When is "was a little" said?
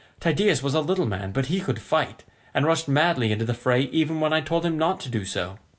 0.63-1.05